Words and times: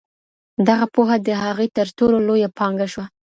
دغه 0.67 0.85
پوهه 0.93 1.17
د 1.27 1.29
هغې 1.43 1.67
تر 1.77 1.87
ټولو 1.97 2.17
لویه 2.27 2.49
پانګه 2.57 2.87
شوه. 2.93 3.05